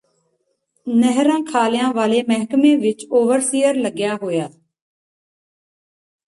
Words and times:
ਨਹਿਰਾਂਖਾਲਿਆਂ 0.87 1.91
ਵਾਲੇ 1.93 2.21
ਮਹਿਕਮੇ 2.29 2.75
ਵਿਚ 2.75 3.05
ਓਵਰਸੀਅਰ 3.11 3.75
ਲੱਗਿਆ 3.75 4.15
ਹੋਇਆ 4.15 4.49